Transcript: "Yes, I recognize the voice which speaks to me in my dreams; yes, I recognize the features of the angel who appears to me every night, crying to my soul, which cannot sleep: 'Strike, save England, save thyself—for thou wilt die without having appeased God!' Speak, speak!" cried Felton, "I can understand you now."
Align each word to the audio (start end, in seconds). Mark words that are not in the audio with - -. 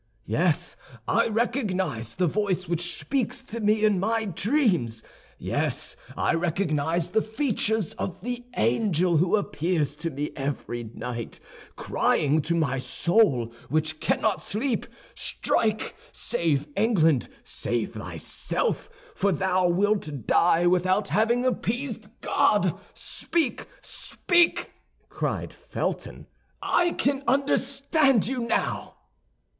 "Yes, 0.25 0.75
I 1.07 1.27
recognize 1.27 2.15
the 2.15 2.25
voice 2.25 2.67
which 2.67 2.97
speaks 2.99 3.43
to 3.43 3.59
me 3.59 3.85
in 3.85 3.99
my 3.99 4.25
dreams; 4.25 5.03
yes, 5.37 5.95
I 6.17 6.33
recognize 6.33 7.09
the 7.09 7.21
features 7.21 7.93
of 7.99 8.21
the 8.21 8.43
angel 8.57 9.17
who 9.17 9.35
appears 9.35 9.95
to 9.97 10.09
me 10.09 10.31
every 10.35 10.85
night, 10.95 11.39
crying 11.75 12.41
to 12.41 12.55
my 12.55 12.79
soul, 12.79 13.53
which 13.69 13.99
cannot 13.99 14.41
sleep: 14.41 14.87
'Strike, 15.13 15.93
save 16.11 16.67
England, 16.75 17.29
save 17.43 17.93
thyself—for 17.93 19.31
thou 19.31 19.67
wilt 19.67 20.25
die 20.25 20.65
without 20.65 21.09
having 21.09 21.45
appeased 21.45 22.07
God!' 22.21 22.75
Speak, 22.95 23.67
speak!" 23.83 24.71
cried 25.09 25.53
Felton, 25.53 26.25
"I 26.59 26.93
can 26.93 27.21
understand 27.27 28.25
you 28.25 28.39
now." 28.39 28.95